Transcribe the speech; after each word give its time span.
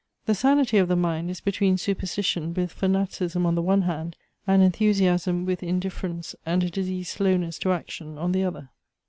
The 0.25 0.33
sanity 0.33 0.79
of 0.79 0.87
the 0.87 0.95
mind 0.95 1.29
is 1.29 1.41
between 1.41 1.77
superstition 1.77 2.55
with 2.55 2.71
fanaticism 2.71 3.45
on 3.45 3.53
the 3.53 3.61
one 3.61 3.83
hand, 3.83 4.15
and 4.47 4.63
enthusiasm 4.63 5.45
with 5.45 5.61
indifference 5.61 6.33
and 6.43 6.63
a 6.63 6.71
diseased 6.71 7.11
slowness 7.11 7.59
to 7.59 7.71
action 7.71 8.17
on 8.17 8.31
the 8.31 8.43
other. 8.43 8.71